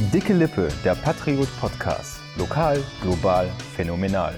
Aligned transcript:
Dicke 0.00 0.32
Lippe, 0.32 0.68
der 0.84 0.94
Patriot 0.94 1.48
Podcast. 1.60 2.20
Lokal, 2.38 2.80
global, 3.02 3.50
phänomenal. 3.74 4.32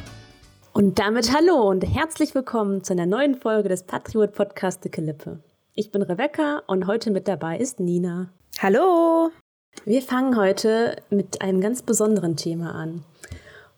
Und 0.73 0.99
damit 0.99 1.37
hallo 1.37 1.69
und 1.69 1.83
herzlich 1.83 2.35
willkommen 2.35 2.83
zu 2.83 2.95
einer 2.95 3.05
neuen 3.05 3.35
Folge 3.35 3.69
des 3.69 3.83
Patriot 3.83 4.33
Podcast 4.33 4.83
Dicke 4.83 5.03
Lippe. 5.03 5.41
Ich 5.75 5.93
bin 5.93 6.01
Rebecca 6.01 6.63
und 6.67 6.87
heute 6.87 7.11
mit 7.11 7.29
dabei 7.29 7.59
ist 7.59 7.79
Nina. 7.79 8.31
Hallo! 8.59 9.33
Wir 9.85 10.01
fangen 10.01 10.35
heute 10.39 10.97
mit 11.11 11.43
einem 11.43 11.61
ganz 11.61 11.83
besonderen 11.83 12.37
Thema 12.37 12.75
an. 12.75 13.05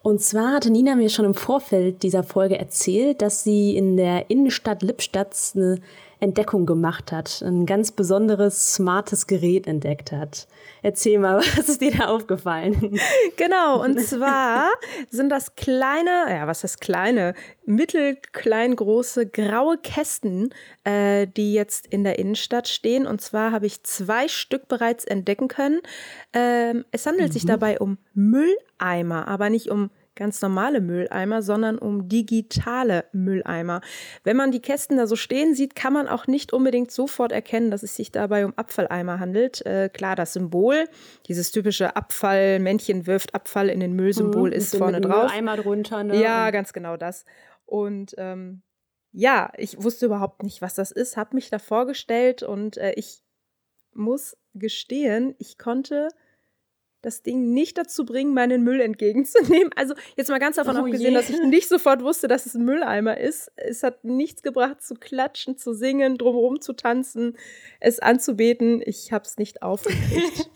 Und 0.03 0.21
zwar 0.21 0.55
hatte 0.55 0.71
Nina 0.71 0.95
mir 0.95 1.11
schon 1.11 1.25
im 1.25 1.35
Vorfeld 1.35 2.05
dieser 2.05 2.23
Folge 2.23 2.59
erzählt, 2.59 3.23
dass 3.23 3.43
sie 3.43 3.77
in 3.77 3.97
der 3.97 4.31
Innenstadt 4.31 4.83
Lippstadt 4.83 5.35
eine 5.57 5.81
Entdeckung 6.23 6.67
gemacht 6.67 7.11
hat, 7.11 7.43
ein 7.43 7.67
ganz 7.67 7.91
besonderes, 7.91 8.75
smartes 8.75 9.27
Gerät 9.27 9.67
entdeckt 9.67 10.13
hat. 10.13 10.47
Erzähl 10.81 11.19
mal, 11.19 11.39
was 11.57 11.69
ist 11.69 11.81
dir 11.81 11.91
da 11.91 12.07
aufgefallen? 12.07 12.99
Genau, 13.37 13.83
und 13.83 13.99
zwar 14.01 14.71
sind 15.11 15.31
das 15.31 15.57
kleine, 15.57 16.27
ja, 16.29 16.47
was 16.47 16.63
heißt 16.63 16.81
kleine, 16.81 17.35
mittelklein 17.65 18.77
große 18.77 19.27
graue 19.27 19.79
Kästen, 19.79 20.55
äh, 20.85 21.27
die 21.27 21.55
jetzt 21.55 21.87
in 21.89 22.05
der 22.05 22.19
Innenstadt 22.19 22.69
stehen. 22.69 23.07
Und 23.07 23.21
zwar 23.21 23.51
habe 23.51 23.67
ich 23.67 23.83
zwei 23.83 24.29
Stück 24.29 24.69
bereits 24.69 25.05
entdecken 25.05 25.49
können. 25.49 25.81
Ähm, 26.33 26.85
es 26.93 27.07
handelt 27.07 27.31
mhm. 27.31 27.33
sich 27.33 27.47
dabei 27.47 27.81
um 27.81 27.99
Mülleimer, 28.15 29.27
aber 29.27 29.51
nicht 29.51 29.71
um 29.71 29.91
ganz 30.23 30.41
normale 30.41 30.81
Mülleimer, 30.81 31.43
sondern 31.43 31.79
um 31.79 32.09
digitale 32.09 33.07
Mülleimer. 33.13 33.81
Wenn 34.23 34.37
man 34.37 34.53
die 34.53 34.63
Kästen 34.63 34.97
da 34.97 35.09
so 35.09 35.17
stehen 35.17 35.57
sieht, 35.57 35.75
kann 35.75 35.93
man 35.93 36.07
auch 36.07 36.29
nicht 36.29 36.53
unbedingt 36.53 36.93
sofort 36.93 37.33
erkennen, 37.33 37.73
dass 37.73 37.83
es 37.83 37.97
sich 37.97 38.13
dabei 38.13 38.47
um 38.47 38.53
Abfalleimer 38.57 39.19
handelt. 39.19 39.67
Äh, 39.67 39.89
klar, 39.93 40.15
das 40.15 40.35
Symbol, 40.35 40.85
dieses 41.27 41.51
typische 41.51 41.97
Abfall, 41.97 42.61
Männchen 42.61 43.09
wirft 43.09 43.35
Abfall 43.35 43.69
in 43.69 43.81
den 43.81 43.95
Müll-Symbol 43.95 44.51
mhm, 44.51 44.57
ist 44.57 44.77
vorne 44.77 45.01
drauf. 45.01 45.25
Mülleimer 45.25 45.57
drunter, 45.57 46.05
ne? 46.05 46.23
Ja, 46.23 46.53
ganz 46.53 46.73
genau 46.73 46.97
das. 46.97 47.25
Und 47.67 48.15
ähm, 48.17 48.63
ja, 49.11 49.51
ich 49.57 49.83
wusste 49.83 50.07
überhaupt 50.07 50.45
nicht, 50.45 50.63
was 50.63 50.75
das 50.75 50.93
ist, 50.93 51.17
habe 51.17 51.35
mich 51.35 51.51
da 51.51 51.59
vorgestellt 51.59 52.45
und 52.45 52.77
äh, 52.77 52.93
ich 52.95 53.25
muss 53.93 54.37
gestehen, 54.55 55.35
ich 55.39 55.59
konnte 55.59 56.11
das 57.03 57.23
Ding 57.23 57.53
nicht 57.53 57.77
dazu 57.77 58.05
bringen, 58.05 58.33
meinen 58.33 58.63
Müll 58.63 58.81
entgegenzunehmen. 58.81 59.71
Also 59.83 59.95
jetzt 60.17 60.29
mal 60.29 60.39
ganz 60.39 60.57
davon 60.57 60.77
oh 60.77 60.81
abgesehen, 60.81 61.13
je. 61.13 61.15
dass 61.15 61.29
ich 61.29 61.41
nicht 61.43 61.69
sofort 61.69 62.03
wusste, 62.03 62.29
dass 62.29 62.47
es 62.47 62.55
ein 62.55 62.65
Mülleimer 62.65 63.19
ist. 63.19 63.51
Es 63.57 63.83
hat 63.83 64.05
nichts 64.05 64.43
gebracht, 64.43 64.81
zu 64.83 64.95
klatschen, 64.95 65.57
zu 65.59 65.73
singen, 65.73 66.19
drumherum 66.19 66.61
zu 66.61 66.73
tanzen, 66.73 67.37
es 67.81 67.99
anzubeten. 67.99 68.83
Ich 68.85 69.13
habe 69.13 69.25
es 69.25 69.39
nicht 69.39 69.63
aufgekriegt. 69.63 70.49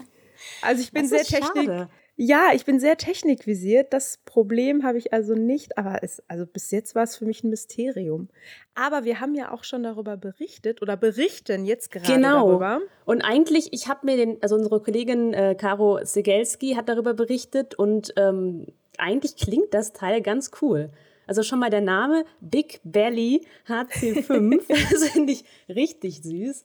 also 0.62 0.82
ich 0.82 0.92
bin 0.92 1.06
sehr 1.06 1.24
technik. 1.24 1.66
Schade. 1.66 1.90
Ja, 2.24 2.50
ich 2.54 2.64
bin 2.64 2.78
sehr 2.78 2.96
technikvisiert. 2.96 3.92
Das 3.92 4.20
Problem 4.24 4.84
habe 4.84 4.96
ich 4.96 5.12
also 5.12 5.34
nicht, 5.34 5.76
aber 5.76 6.04
es, 6.04 6.22
also 6.28 6.46
bis 6.46 6.70
jetzt 6.70 6.94
war 6.94 7.02
es 7.02 7.16
für 7.16 7.24
mich 7.24 7.42
ein 7.42 7.50
Mysterium. 7.50 8.28
Aber 8.76 9.02
wir 9.02 9.18
haben 9.18 9.34
ja 9.34 9.50
auch 9.50 9.64
schon 9.64 9.82
darüber 9.82 10.16
berichtet 10.16 10.82
oder 10.82 10.96
berichten 10.96 11.64
jetzt 11.64 11.90
gerade 11.90 12.12
genau. 12.12 12.46
darüber. 12.46 12.80
Und 13.06 13.22
eigentlich, 13.22 13.72
ich 13.72 13.88
habe 13.88 14.06
mir 14.06 14.16
den, 14.16 14.40
also 14.40 14.54
unsere 14.54 14.80
Kollegin 14.80 15.34
äh, 15.34 15.56
Caro 15.58 15.98
Segelski 16.04 16.74
hat 16.76 16.88
darüber 16.88 17.12
berichtet 17.12 17.74
und 17.74 18.14
ähm, 18.16 18.66
eigentlich 18.98 19.34
klingt 19.34 19.74
das 19.74 19.92
Teil 19.92 20.22
ganz 20.22 20.52
cool. 20.62 20.90
Also 21.26 21.42
schon 21.42 21.58
mal 21.58 21.70
der 21.70 21.80
Name 21.80 22.24
Big 22.40 22.80
Belly 22.84 23.44
HC5, 23.66 24.62
das 24.92 25.08
finde 25.08 25.32
ich 25.32 25.44
richtig 25.68 26.22
süß. 26.22 26.64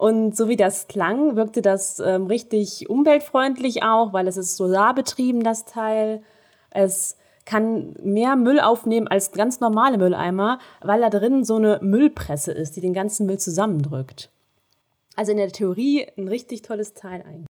Und 0.00 0.34
so 0.34 0.48
wie 0.48 0.56
das 0.56 0.88
klang, 0.88 1.36
wirkte 1.36 1.60
das 1.60 2.00
ähm, 2.00 2.24
richtig 2.24 2.88
umweltfreundlich 2.88 3.82
auch, 3.82 4.14
weil 4.14 4.28
es 4.28 4.38
ist 4.38 4.56
solarbetrieben, 4.56 5.42
das 5.42 5.66
Teil. 5.66 6.22
Es 6.70 7.18
kann 7.44 7.92
mehr 8.02 8.34
Müll 8.34 8.60
aufnehmen 8.60 9.08
als 9.08 9.30
ganz 9.30 9.60
normale 9.60 9.98
Mülleimer, 9.98 10.58
weil 10.80 11.02
da 11.02 11.10
drin 11.10 11.44
so 11.44 11.56
eine 11.56 11.80
Müllpresse 11.82 12.50
ist, 12.50 12.76
die 12.76 12.80
den 12.80 12.94
ganzen 12.94 13.26
Müll 13.26 13.36
zusammendrückt. 13.36 14.30
Also 15.16 15.32
in 15.32 15.36
der 15.36 15.52
Theorie 15.52 16.06
ein 16.16 16.28
richtig 16.28 16.62
tolles 16.62 16.94
Teil 16.94 17.22
eigentlich. 17.28 17.49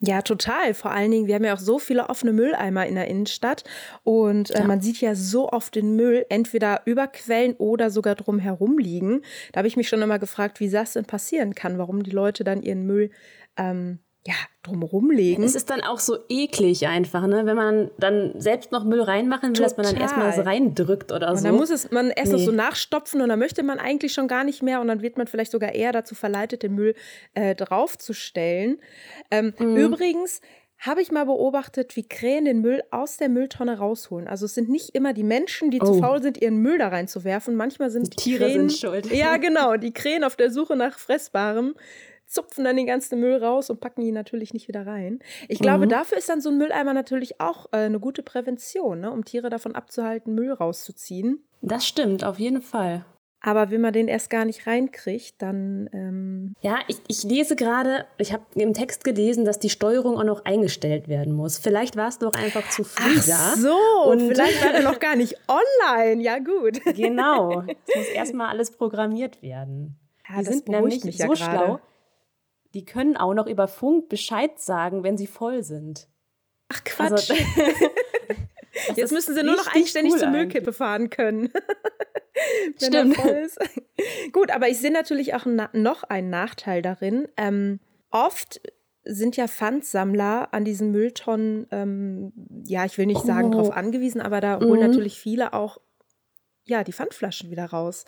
Ja, 0.00 0.22
total. 0.22 0.74
Vor 0.74 0.92
allen 0.92 1.10
Dingen, 1.10 1.26
wir 1.26 1.34
haben 1.34 1.44
ja 1.44 1.54
auch 1.54 1.60
so 1.60 1.80
viele 1.80 2.08
offene 2.08 2.32
Mülleimer 2.32 2.86
in 2.86 2.94
der 2.94 3.08
Innenstadt 3.08 3.64
und 4.04 4.50
äh, 4.50 4.60
ja. 4.60 4.64
man 4.64 4.80
sieht 4.80 5.00
ja 5.00 5.16
so 5.16 5.50
oft 5.50 5.74
den 5.74 5.96
Müll 5.96 6.24
entweder 6.28 6.82
über 6.84 7.08
Quellen 7.08 7.54
oder 7.56 7.90
sogar 7.90 8.14
drumherum 8.14 8.78
liegen. 8.78 9.22
Da 9.52 9.58
habe 9.58 9.68
ich 9.68 9.76
mich 9.76 9.88
schon 9.88 10.02
immer 10.02 10.20
gefragt, 10.20 10.60
wie 10.60 10.70
das 10.70 10.92
denn 10.92 11.04
passieren 11.04 11.54
kann, 11.54 11.78
warum 11.78 12.04
die 12.04 12.12
Leute 12.12 12.44
dann 12.44 12.62
ihren 12.62 12.86
Müll 12.86 13.10
ähm, 13.56 13.98
ja, 14.28 14.34
drumherum 14.62 15.10
legen. 15.10 15.42
Es 15.42 15.54
ist 15.54 15.70
dann 15.70 15.80
auch 15.80 15.98
so 15.98 16.18
eklig 16.28 16.86
einfach, 16.86 17.26
ne? 17.26 17.46
Wenn 17.46 17.56
man 17.56 17.90
dann 17.98 18.38
selbst 18.38 18.72
noch 18.72 18.84
Müll 18.84 19.00
reinmachen 19.00 19.50
will, 19.50 19.54
Total. 19.54 19.70
dass 19.70 19.76
man 19.78 19.86
dann 19.86 19.96
erstmal 19.96 20.30
das 20.30 20.44
reindrückt 20.44 21.12
oder 21.12 21.30
und 21.30 21.38
so. 21.38 21.44
Dann 21.44 21.56
muss 21.56 21.70
es 21.70 21.90
man 21.90 22.10
erst 22.10 22.32
nee. 22.32 22.44
so 22.44 22.52
nachstopfen 22.52 23.22
und 23.22 23.30
dann 23.30 23.38
möchte 23.38 23.62
man 23.62 23.78
eigentlich 23.78 24.12
schon 24.12 24.28
gar 24.28 24.44
nicht 24.44 24.62
mehr 24.62 24.82
und 24.82 24.88
dann 24.88 25.00
wird 25.00 25.16
man 25.16 25.28
vielleicht 25.28 25.50
sogar 25.50 25.74
eher 25.74 25.92
dazu 25.92 26.14
verleitet, 26.14 26.62
den 26.62 26.74
Müll 26.74 26.94
äh, 27.32 27.54
draufzustellen. 27.54 28.78
Ähm, 29.30 29.54
mhm. 29.58 29.76
Übrigens 29.78 30.42
habe 30.76 31.00
ich 31.00 31.10
mal 31.10 31.24
beobachtet, 31.24 31.96
wie 31.96 32.06
Krähen 32.06 32.44
den 32.44 32.60
Müll 32.60 32.82
aus 32.90 33.16
der 33.16 33.30
Mülltonne 33.30 33.78
rausholen. 33.78 34.28
Also 34.28 34.44
es 34.44 34.54
sind 34.54 34.68
nicht 34.68 34.90
immer 34.90 35.14
die 35.14 35.24
Menschen, 35.24 35.70
die 35.70 35.80
oh. 35.80 35.86
zu 35.86 36.00
faul 36.00 36.20
sind, 36.20 36.36
ihren 36.36 36.58
Müll 36.58 36.76
da 36.76 36.88
reinzuwerfen. 36.88 37.54
Manchmal 37.56 37.88
sind 37.88 38.12
die 38.12 38.16
Tiere 38.16 38.44
Krähen, 38.44 38.68
sind 38.68 38.78
schuld. 38.78 39.10
Ja, 39.10 39.36
genau. 39.38 39.78
Die 39.78 39.94
Krähen 39.94 40.22
auf 40.22 40.36
der 40.36 40.50
Suche 40.50 40.76
nach 40.76 40.98
Fressbarem 40.98 41.74
zupfen 42.28 42.64
dann 42.64 42.76
den 42.76 42.86
ganzen 42.86 43.18
Müll 43.18 43.42
raus 43.42 43.70
und 43.70 43.80
packen 43.80 44.02
ihn 44.02 44.14
natürlich 44.14 44.52
nicht 44.52 44.68
wieder 44.68 44.86
rein. 44.86 45.20
Ich 45.48 45.58
glaube, 45.58 45.86
mhm. 45.86 45.90
dafür 45.90 46.18
ist 46.18 46.28
dann 46.28 46.40
so 46.40 46.50
ein 46.50 46.58
Mülleimer 46.58 46.94
natürlich 46.94 47.40
auch 47.40 47.66
äh, 47.72 47.78
eine 47.78 47.98
gute 47.98 48.22
Prävention, 48.22 49.00
ne? 49.00 49.10
um 49.10 49.24
Tiere 49.24 49.50
davon 49.50 49.74
abzuhalten, 49.74 50.34
Müll 50.34 50.52
rauszuziehen. 50.52 51.42
Das 51.62 51.86
stimmt, 51.86 52.24
auf 52.24 52.38
jeden 52.38 52.62
Fall. 52.62 53.04
Aber 53.40 53.70
wenn 53.70 53.80
man 53.80 53.92
den 53.92 54.08
erst 54.08 54.30
gar 54.30 54.44
nicht 54.44 54.66
reinkriegt, 54.66 55.40
dann. 55.40 55.88
Ähm 55.92 56.54
ja, 56.60 56.78
ich, 56.88 56.96
ich 57.06 57.22
lese 57.22 57.54
gerade, 57.54 58.04
ich 58.18 58.32
habe 58.32 58.42
im 58.56 58.74
Text 58.74 59.04
gelesen, 59.04 59.44
dass 59.44 59.60
die 59.60 59.70
Steuerung 59.70 60.18
auch 60.18 60.24
noch 60.24 60.44
eingestellt 60.44 61.06
werden 61.06 61.34
muss. 61.34 61.56
Vielleicht 61.56 61.96
war 61.96 62.08
es 62.08 62.18
doch 62.18 62.32
einfach 62.34 62.68
zu 62.68 62.82
früh 62.82 63.16
Ach 63.16 63.26
da. 63.26 63.54
so, 63.56 64.10
und 64.10 64.20
vielleicht 64.28 64.62
war 64.64 64.74
er 64.74 64.82
noch 64.82 64.98
gar 64.98 65.14
nicht 65.14 65.36
online. 65.48 66.20
Ja, 66.22 66.40
gut. 66.40 66.80
Genau. 66.96 67.62
Es 67.62 67.94
muss 67.94 68.08
erstmal 68.08 68.48
alles 68.48 68.72
programmiert 68.72 69.40
werden. 69.40 69.96
Ja, 70.28 70.40
die 70.40 70.44
sind 70.46 70.68
nämlich 70.68 71.00
so 71.02 71.08
ja 71.08 71.36
schlau 71.36 71.80
die 72.78 72.84
können 72.84 73.16
auch 73.16 73.34
noch 73.34 73.48
über 73.48 73.66
Funk 73.66 74.08
Bescheid 74.08 74.60
sagen, 74.60 75.02
wenn 75.02 75.18
sie 75.18 75.26
voll 75.26 75.64
sind. 75.64 76.06
Ach 76.68 76.84
Quatsch. 76.84 77.32
Also, 78.86 79.00
Jetzt 79.00 79.12
müssen 79.12 79.34
sie 79.34 79.42
nur 79.42 79.56
noch 79.56 79.74
eigenständig 79.74 80.12
cool 80.12 80.18
zur 80.20 80.28
Müllkippe 80.28 80.72
fahren 80.72 81.10
können. 81.10 81.50
Stimmt. 82.80 83.16
Gut, 84.32 84.52
aber 84.52 84.68
ich 84.68 84.78
sehe 84.78 84.92
natürlich 84.92 85.34
auch 85.34 85.46
noch 85.46 86.04
einen 86.04 86.30
Nachteil 86.30 86.80
darin. 86.80 87.26
Ähm, 87.36 87.80
oft 88.12 88.60
sind 89.02 89.36
ja 89.36 89.48
Pfandsammler 89.48 90.54
an 90.54 90.64
diesen 90.64 90.92
Mülltonnen, 90.92 91.66
ähm, 91.72 92.32
ja, 92.66 92.84
ich 92.84 92.96
will 92.98 93.06
nicht 93.06 93.24
sagen, 93.24 93.48
oh. 93.48 93.50
darauf 93.52 93.70
angewiesen, 93.72 94.20
aber 94.20 94.40
da 94.40 94.60
holen 94.60 94.80
mhm. 94.80 94.86
natürlich 94.86 95.18
viele 95.18 95.54
auch 95.54 95.78
ja, 96.64 96.84
die 96.84 96.92
Pfandflaschen 96.92 97.50
wieder 97.50 97.64
raus. 97.64 98.04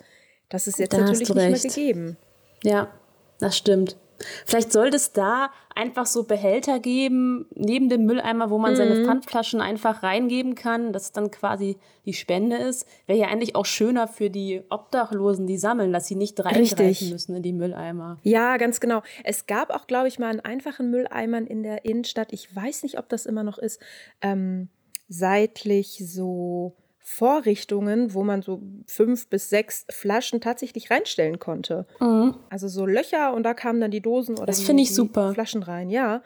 Das 0.47 0.67
ist 0.67 0.79
jetzt 0.79 0.93
da 0.93 0.99
natürlich 0.99 1.19
nicht 1.19 1.35
mehr 1.35 1.51
gegeben. 1.51 2.17
Ja, 2.63 2.93
das 3.39 3.57
stimmt. 3.57 3.97
Vielleicht 4.45 4.71
sollte 4.71 4.97
es 4.97 5.11
da 5.11 5.51
einfach 5.75 6.05
so 6.05 6.23
Behälter 6.23 6.79
geben, 6.79 7.45
neben 7.55 7.89
dem 7.89 8.05
Mülleimer, 8.05 8.49
wo 8.49 8.57
man 8.57 8.73
mhm. 8.73 8.77
seine 8.77 9.05
Pfandflaschen 9.05 9.61
einfach 9.61 10.03
reingeben 10.03 10.55
kann, 10.55 10.93
dass 10.93 11.11
dann 11.11 11.31
quasi 11.31 11.77
die 12.05 12.13
Spende 12.13 12.57
ist. 12.57 12.87
Wäre 13.05 13.19
ja 13.19 13.27
eigentlich 13.27 13.55
auch 13.55 13.65
schöner 13.65 14.07
für 14.07 14.29
die 14.29 14.61
Obdachlosen, 14.69 15.47
die 15.47 15.57
sammeln, 15.57 15.93
dass 15.93 16.07
sie 16.07 16.15
nicht 16.15 16.43
reingreifen 16.43 17.09
müssen 17.09 17.35
in 17.35 17.43
die 17.43 17.53
Mülleimer. 17.53 18.17
Ja, 18.23 18.57
ganz 18.57 18.79
genau. 18.79 19.01
Es 19.23 19.47
gab 19.47 19.69
auch, 19.69 19.87
glaube 19.87 20.07
ich, 20.07 20.19
mal 20.19 20.29
einen 20.29 20.39
einfachen 20.39 20.89
Mülleimern 20.89 21.47
in 21.47 21.63
der 21.63 21.85
Innenstadt. 21.85 22.33
Ich 22.33 22.53
weiß 22.55 22.83
nicht, 22.83 22.97
ob 22.97 23.09
das 23.09 23.25
immer 23.25 23.43
noch 23.43 23.57
ist. 23.57 23.79
Ähm, 24.21 24.69
seitlich 25.07 26.03
so 26.05 26.75
Vorrichtungen, 27.03 28.13
wo 28.13 28.23
man 28.23 28.41
so 28.41 28.61
fünf 28.87 29.27
bis 29.27 29.49
sechs 29.49 29.85
Flaschen 29.89 30.39
tatsächlich 30.39 30.91
reinstellen 30.91 31.39
konnte. 31.39 31.87
Mhm. 31.99 32.35
Also 32.49 32.67
so 32.67 32.85
Löcher 32.85 33.33
und 33.33 33.43
da 33.43 33.53
kamen 33.53 33.81
dann 33.81 33.91
die 33.91 34.01
Dosen 34.01 34.35
oder 34.37 34.45
das 34.45 34.63
die, 34.63 34.81
ich 34.81 34.93
super. 34.93 35.33
Flaschen 35.33 35.63
rein. 35.63 35.89
Ja, 35.89 36.21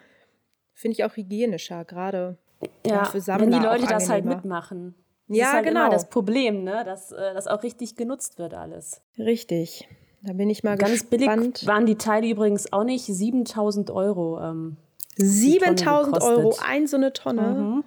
finde 0.73 0.93
ich 0.93 1.03
auch 1.05 1.15
hygienischer, 1.15 1.85
gerade 1.85 2.37
ja, 2.85 3.05
für 3.05 3.21
Sammler. 3.21 3.45
Wenn 3.45 3.51
die 3.51 3.65
Leute 3.65 3.87
das 3.87 4.09
halt 4.09 4.25
mitmachen. 4.25 4.95
Das 5.27 5.37
ja, 5.37 5.45
ist 5.47 5.53
halt 5.53 5.65
genau. 5.65 5.81
immer 5.81 5.89
das 5.89 6.09
Problem, 6.09 6.63
ne? 6.63 6.83
dass 6.85 7.11
äh, 7.11 7.33
das 7.33 7.47
auch 7.47 7.63
richtig 7.63 7.95
genutzt 7.95 8.37
wird 8.37 8.53
alles. 8.53 9.01
Richtig. 9.17 9.87
Da 10.21 10.33
bin 10.33 10.49
ich 10.49 10.63
mal 10.63 10.77
Ganz 10.77 11.09
gespannt. 11.09 11.09
billig 11.09 11.67
waren 11.67 11.85
die 11.85 11.95
Teile 11.95 12.27
übrigens 12.27 12.71
auch 12.73 12.83
nicht. 12.83 13.05
7000 13.05 13.91
Euro. 13.91 14.39
Ähm, 14.41 14.77
7000 15.17 16.21
Euro, 16.21 16.55
ein 16.63 16.87
so 16.87 16.97
eine 16.97 17.13
Tonne. 17.13 17.41
Mhm. 17.41 17.83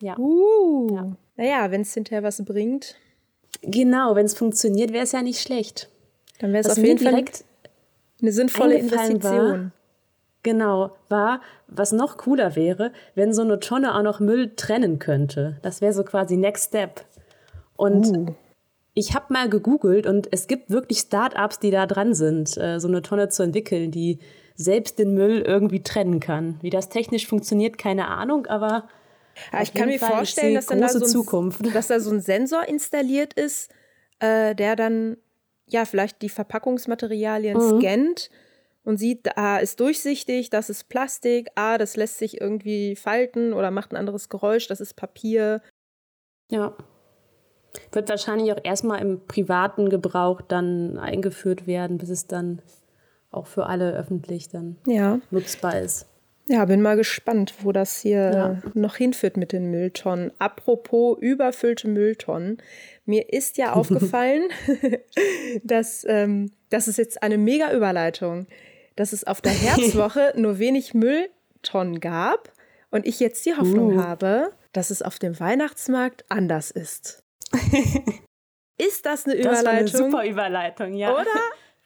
Ja. 0.00 0.18
Uh. 0.18 0.94
ja. 0.94 1.16
Naja, 1.38 1.70
wenn 1.70 1.80
es 1.80 1.94
hinterher 1.94 2.22
was 2.22 2.44
bringt. 2.44 2.96
Genau, 3.62 4.14
wenn 4.14 4.26
es 4.26 4.34
funktioniert, 4.34 4.92
wäre 4.92 5.04
es 5.04 5.12
ja 5.12 5.22
nicht 5.22 5.40
schlecht. 5.40 5.88
Dann 6.40 6.52
wäre 6.52 6.62
es 6.62 6.70
auf 6.70 6.76
jeden 6.76 6.98
Fall 6.98 7.24
eine 8.20 8.32
sinnvolle 8.32 8.76
Investition. 8.76 9.22
War, 9.22 9.72
Genau, 10.44 10.92
war, 11.08 11.40
was 11.66 11.92
noch 11.92 12.16
cooler 12.16 12.54
wäre, 12.54 12.92
wenn 13.14 13.34
so 13.34 13.42
eine 13.42 13.58
Tonne 13.58 13.94
auch 13.96 14.02
noch 14.02 14.20
Müll 14.20 14.52
trennen 14.54 14.98
könnte. 14.98 15.58
Das 15.62 15.80
wäre 15.80 15.92
so 15.92 16.04
quasi 16.04 16.36
Next 16.36 16.68
Step. 16.68 17.04
Und 17.76 18.06
uh. 18.16 18.26
ich 18.94 19.14
habe 19.14 19.32
mal 19.32 19.48
gegoogelt 19.48 20.06
und 20.06 20.28
es 20.30 20.46
gibt 20.46 20.70
wirklich 20.70 20.98
Startups, 20.98 21.58
die 21.58 21.70
da 21.70 21.86
dran 21.86 22.14
sind, 22.14 22.56
äh, 22.56 22.78
so 22.78 22.88
eine 22.88 23.02
Tonne 23.02 23.28
zu 23.28 23.42
entwickeln, 23.42 23.90
die 23.90 24.20
selbst 24.54 24.98
den 24.98 25.14
Müll 25.14 25.42
irgendwie 25.42 25.82
trennen 25.82 26.20
kann. 26.20 26.58
Wie 26.62 26.70
das 26.70 26.88
technisch 26.88 27.26
funktioniert, 27.26 27.76
keine 27.76 28.08
Ahnung, 28.08 28.46
aber 28.46 28.88
ja, 29.52 29.62
ich 29.62 29.72
kann 29.72 29.88
mir 29.88 29.98
Fall 29.98 30.10
vorstellen, 30.10 30.54
dass, 30.54 30.66
dann 30.66 30.80
da 30.80 30.88
so 30.88 31.00
ein, 31.00 31.06
Zukunft. 31.06 31.74
dass 31.74 31.88
da 31.88 32.00
so 32.00 32.10
ein 32.10 32.20
Sensor 32.20 32.68
installiert 32.68 33.34
ist, 33.34 33.70
äh, 34.20 34.54
der 34.54 34.76
dann 34.76 35.16
ja 35.66 35.84
vielleicht 35.84 36.22
die 36.22 36.28
Verpackungsmaterialien 36.28 37.56
mhm. 37.56 37.80
scannt 37.80 38.30
und 38.84 38.96
sieht, 38.96 39.36
ah, 39.36 39.58
ist 39.58 39.80
durchsichtig, 39.80 40.50
das 40.50 40.70
ist 40.70 40.88
Plastik, 40.88 41.48
ah, 41.56 41.78
das 41.78 41.96
lässt 41.96 42.18
sich 42.18 42.40
irgendwie 42.40 42.96
falten 42.96 43.52
oder 43.52 43.70
macht 43.70 43.92
ein 43.92 43.96
anderes 43.96 44.28
Geräusch, 44.28 44.66
das 44.66 44.80
ist 44.80 44.94
Papier. 44.94 45.60
Ja. 46.50 46.74
Wird 47.92 48.08
wahrscheinlich 48.08 48.50
auch 48.52 48.64
erstmal 48.64 49.02
im 49.02 49.26
privaten 49.26 49.90
Gebrauch 49.90 50.40
dann 50.40 50.98
eingeführt 50.98 51.66
werden, 51.66 51.98
bis 51.98 52.08
es 52.08 52.26
dann 52.26 52.62
auch 53.30 53.46
für 53.46 53.66
alle 53.66 53.92
öffentlich 53.92 54.48
dann 54.48 54.78
ja. 54.86 55.20
nutzbar 55.30 55.78
ist. 55.80 56.06
Ja, 56.48 56.64
bin 56.64 56.80
mal 56.80 56.96
gespannt, 56.96 57.54
wo 57.62 57.72
das 57.72 58.00
hier 58.00 58.30
ja. 58.32 58.70
noch 58.74 58.96
hinführt 58.96 59.36
mit 59.36 59.52
den 59.52 59.70
Mülltonnen. 59.70 60.32
Apropos 60.38 61.18
überfüllte 61.20 61.88
Mülltonnen. 61.88 62.58
Mir 63.04 63.32
ist 63.32 63.58
ja 63.58 63.72
aufgefallen, 63.74 64.48
dass 65.62 66.04
ähm, 66.08 66.52
das 66.70 66.88
ist 66.88 66.98
jetzt 66.98 67.22
eine 67.22 67.38
mega 67.38 67.72
Überleitung 67.72 68.46
dass 68.98 69.12
es 69.12 69.24
auf 69.24 69.40
der 69.40 69.52
Herbstwoche 69.62 70.34
nur 70.36 70.58
wenig 70.58 70.92
Mülltonnen 70.92 72.00
gab 72.00 72.52
und 72.90 73.06
ich 73.06 73.20
jetzt 73.20 73.46
die 73.46 73.54
Hoffnung 73.54 73.96
uh. 73.96 74.02
habe, 74.02 74.52
dass 74.72 74.90
es 74.90 75.02
auf 75.02 75.18
dem 75.18 75.38
Weihnachtsmarkt 75.38 76.24
anders 76.28 76.70
ist. 76.70 77.22
ist 78.76 79.06
das 79.06 79.24
eine 79.24 79.36
Überleitung? 79.36 79.64
Das 79.64 79.66
eine 79.66 79.88
super 79.88 80.26
Überleitung, 80.26 80.94
ja. 80.94 81.14
Oder? 81.14 81.26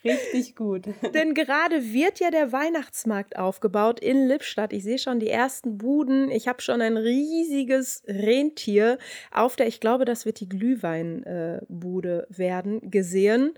Richtig 0.04 0.56
gut. 0.56 0.86
Denn 1.14 1.34
gerade 1.34 1.92
wird 1.92 2.18
ja 2.20 2.30
der 2.30 2.52
Weihnachtsmarkt 2.52 3.36
aufgebaut 3.36 4.00
in 4.00 4.26
Lippstadt. 4.26 4.72
Ich 4.72 4.82
sehe 4.82 4.98
schon 4.98 5.20
die 5.20 5.28
ersten 5.28 5.78
Buden. 5.78 6.30
Ich 6.30 6.48
habe 6.48 6.60
schon 6.60 6.80
ein 6.80 6.96
riesiges 6.96 8.02
Rentier 8.06 8.98
auf 9.30 9.56
der, 9.56 9.68
ich 9.68 9.80
glaube, 9.80 10.04
das 10.04 10.26
wird 10.26 10.40
die 10.40 10.48
Glühweinbude 10.48 12.26
werden, 12.30 12.90
gesehen. 12.90 13.54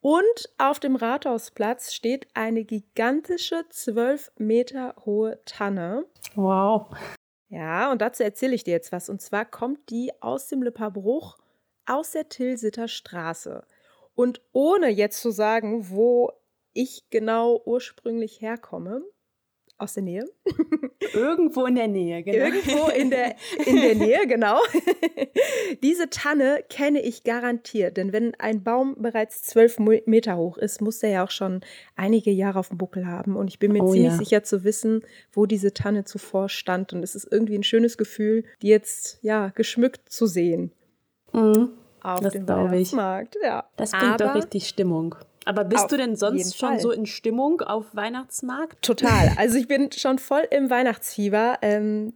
Und 0.00 0.50
auf 0.58 0.78
dem 0.78 0.94
Rathausplatz 0.94 1.92
steht 1.92 2.28
eine 2.34 2.64
gigantische, 2.64 3.64
zwölf 3.70 4.30
Meter 4.36 4.94
hohe 5.04 5.40
Tanne. 5.44 6.04
Wow. 6.34 6.94
Ja, 7.48 7.90
und 7.90 8.00
dazu 8.02 8.22
erzähle 8.22 8.54
ich 8.54 8.62
dir 8.62 8.72
jetzt 8.72 8.92
was. 8.92 9.08
Und 9.08 9.22
zwar 9.22 9.44
kommt 9.44 9.90
die 9.90 10.12
aus 10.20 10.48
dem 10.48 10.62
Lipperbruch 10.62 11.38
aus 11.86 12.12
der 12.12 12.28
Tilsiter 12.28 12.86
Straße. 12.86 13.64
Und 14.18 14.42
ohne 14.50 14.88
jetzt 14.88 15.20
zu 15.20 15.30
sagen, 15.30 15.90
wo 15.90 16.32
ich 16.72 17.04
genau 17.08 17.62
ursprünglich 17.64 18.40
herkomme, 18.40 19.04
aus 19.76 19.94
der 19.94 20.02
Nähe. 20.02 20.28
Irgendwo 21.14 21.66
in 21.66 21.76
der 21.76 21.86
Nähe, 21.86 22.24
genau. 22.24 22.46
Irgendwo 22.46 22.88
in 22.88 23.10
der, 23.10 23.36
in 23.64 23.76
der 23.76 23.94
Nähe, 23.94 24.26
genau. 24.26 24.58
Diese 25.84 26.10
Tanne 26.10 26.64
kenne 26.68 27.00
ich 27.00 27.22
garantiert, 27.22 27.96
denn 27.96 28.12
wenn 28.12 28.34
ein 28.40 28.64
Baum 28.64 28.96
bereits 28.98 29.42
zwölf 29.42 29.78
Meter 29.78 30.36
hoch 30.36 30.58
ist, 30.58 30.80
muss 30.80 31.00
er 31.04 31.10
ja 31.10 31.24
auch 31.24 31.30
schon 31.30 31.60
einige 31.94 32.32
Jahre 32.32 32.58
auf 32.58 32.70
dem 32.70 32.78
Buckel 32.78 33.06
haben. 33.06 33.36
Und 33.36 33.46
ich 33.46 33.60
bin 33.60 33.70
mir 33.70 33.84
oh, 33.84 33.92
ziemlich 33.92 34.14
ja. 34.14 34.18
sicher 34.18 34.42
zu 34.42 34.64
wissen, 34.64 35.02
wo 35.30 35.46
diese 35.46 35.74
Tanne 35.74 36.02
zuvor 36.06 36.48
stand. 36.48 36.92
Und 36.92 37.04
es 37.04 37.14
ist 37.14 37.28
irgendwie 37.30 37.54
ein 37.54 37.62
schönes 37.62 37.96
Gefühl, 37.96 38.42
die 38.62 38.68
jetzt 38.68 39.20
ja 39.22 39.52
geschmückt 39.54 40.10
zu 40.10 40.26
sehen. 40.26 40.72
Mhm. 41.32 41.77
Auf 42.02 42.20
das 42.20 42.32
dem 42.32 42.48
Weihnachtsmarkt, 42.48 43.36
ja. 43.42 43.64
Das 43.76 43.92
bringt 43.92 44.04
Aber, 44.04 44.24
doch 44.24 44.34
richtig 44.34 44.68
Stimmung. 44.68 45.14
Aber 45.44 45.64
bist 45.64 45.90
du 45.90 45.96
denn 45.96 46.14
sonst 46.14 46.58
schon 46.58 46.70
Fall. 46.70 46.80
so 46.80 46.90
in 46.90 47.06
Stimmung 47.06 47.62
auf 47.62 47.86
Weihnachtsmarkt? 47.94 48.82
Total. 48.82 49.32
Also 49.38 49.56
ich 49.56 49.66
bin 49.66 49.90
schon 49.92 50.18
voll 50.18 50.46
im 50.50 50.68
Weihnachtsfieber. 50.68 51.58
Ähm, 51.62 52.12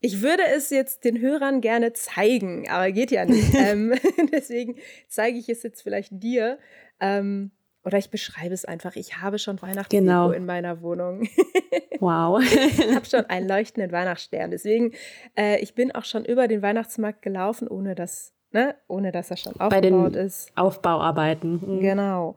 ich 0.00 0.22
würde 0.22 0.44
es 0.54 0.70
jetzt 0.70 1.04
den 1.04 1.20
Hörern 1.20 1.60
gerne 1.60 1.92
zeigen, 1.92 2.68
aber 2.68 2.90
geht 2.92 3.10
ja 3.10 3.24
nicht. 3.24 3.54
ähm, 3.54 3.94
deswegen 4.32 4.76
zeige 5.08 5.38
ich 5.38 5.48
es 5.48 5.62
jetzt 5.62 5.82
vielleicht 5.82 6.10
dir. 6.12 6.58
Ähm, 7.00 7.50
oder 7.84 7.98
ich 7.98 8.10
beschreibe 8.10 8.54
es 8.54 8.64
einfach. 8.64 8.96
Ich 8.96 9.18
habe 9.18 9.38
schon 9.38 9.60
Weihnachtsdeko 9.60 10.02
genau. 10.02 10.30
in 10.30 10.44
meiner 10.44 10.82
Wohnung. 10.82 11.28
wow. 12.00 12.42
ich 12.42 12.94
habe 12.94 13.06
schon 13.06 13.24
einen 13.26 13.48
leuchtenden 13.48 13.90
Weihnachtsstern. 13.90 14.50
Deswegen, 14.50 14.92
äh, 15.36 15.58
ich 15.60 15.74
bin 15.74 15.92
auch 15.92 16.04
schon 16.04 16.24
über 16.24 16.46
den 16.46 16.62
Weihnachtsmarkt 16.62 17.22
gelaufen, 17.22 17.68
ohne 17.68 17.94
dass, 17.94 18.32
ne, 18.52 18.74
ohne 18.88 19.12
dass 19.12 19.30
er 19.30 19.36
schon 19.36 19.52
aufgebaut 19.52 19.70
Bei 19.70 19.80
den 19.80 20.14
ist. 20.14 20.52
Aufbauarbeiten. 20.56 21.60
Mhm. 21.64 21.80
Genau 21.80 22.36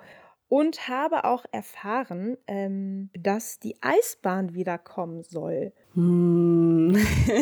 und 0.53 0.87
habe 0.87 1.23
auch 1.23 1.45
erfahren, 1.51 2.37
ähm, 2.45 3.09
dass 3.19 3.57
die 3.57 3.75
Eisbahn 3.81 4.53
wieder 4.53 4.77
kommen 4.77 5.23
soll. 5.23 5.71
Hm. 5.95 6.93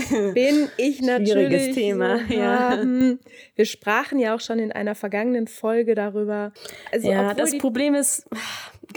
Bin 0.34 0.70
ich 0.78 1.02
natürlich. 1.02 1.30
Schwieriges 1.30 1.76
Thema, 1.76 2.22
ja. 2.30 2.78
Hm. 2.78 3.20
Wir 3.56 3.66
sprachen 3.66 4.18
ja 4.18 4.34
auch 4.34 4.40
schon 4.40 4.60
in 4.60 4.72
einer 4.72 4.96
vergangenen 4.96 5.48
Folge 5.48 5.94
darüber. 5.94 6.54
Also, 6.94 7.12
ja, 7.12 7.34
das 7.34 7.58
Problem 7.58 7.96
ist, 7.96 8.30